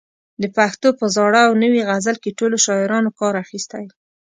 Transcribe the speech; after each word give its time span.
د 0.41 0.43
پښتو 0.57 0.87
په 0.99 1.05
زاړه 1.15 1.41
او 1.47 1.53
نوي 1.63 1.81
غزل 1.89 2.15
کې 2.23 2.37
ټولو 2.39 2.57
شاعرانو 2.65 3.15
کار 3.19 3.33
اخیستی. 3.43 3.85